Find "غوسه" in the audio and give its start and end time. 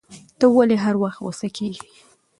1.23-1.47